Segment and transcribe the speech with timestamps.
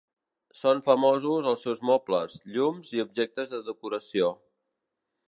[0.59, 4.31] Són famosos els seus mobles, llums i objectes de decoració.